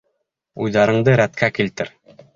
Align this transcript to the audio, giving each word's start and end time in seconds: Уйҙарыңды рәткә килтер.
Уйҙарыңды 0.63 1.15
рәткә 1.21 1.53
килтер. 1.59 1.97